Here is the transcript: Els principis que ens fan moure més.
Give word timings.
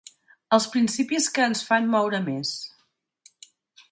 Els 0.55 0.65
principis 0.75 1.27
que 1.35 1.43
ens 1.49 1.61
fan 1.67 1.91
moure 1.97 2.23
més. 2.31 2.57